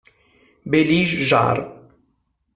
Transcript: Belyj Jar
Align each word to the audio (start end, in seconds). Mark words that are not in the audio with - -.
Belyj 0.71 1.11
Jar 1.29 1.57